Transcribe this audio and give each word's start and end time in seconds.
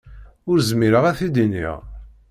Ur 0.49 0.57
zmireɣ 0.69 1.03
ad 1.05 1.15
t-id-iniɣ. 1.17 1.77